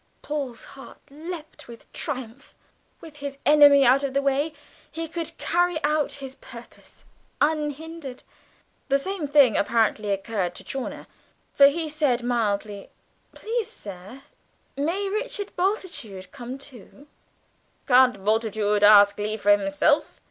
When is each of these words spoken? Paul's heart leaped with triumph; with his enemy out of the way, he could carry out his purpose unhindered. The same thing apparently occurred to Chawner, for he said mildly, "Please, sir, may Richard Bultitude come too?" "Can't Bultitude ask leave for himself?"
Paul's 0.23 0.63
heart 0.63 0.97
leaped 1.11 1.67
with 1.67 1.93
triumph; 1.93 2.55
with 3.01 3.17
his 3.17 3.37
enemy 3.45 3.85
out 3.85 4.01
of 4.01 4.15
the 4.15 4.21
way, 4.23 4.51
he 4.91 5.07
could 5.07 5.37
carry 5.37 5.77
out 5.83 6.13
his 6.13 6.33
purpose 6.33 7.05
unhindered. 7.39 8.23
The 8.89 8.97
same 8.97 9.27
thing 9.27 9.55
apparently 9.55 10.09
occurred 10.09 10.55
to 10.55 10.63
Chawner, 10.63 11.05
for 11.53 11.67
he 11.67 11.87
said 11.87 12.23
mildly, 12.23 12.89
"Please, 13.35 13.69
sir, 13.69 14.23
may 14.75 15.07
Richard 15.07 15.55
Bultitude 15.55 16.31
come 16.31 16.57
too?" 16.57 17.05
"Can't 17.87 18.25
Bultitude 18.25 18.81
ask 18.81 19.19
leave 19.19 19.41
for 19.41 19.55
himself?" 19.55 20.19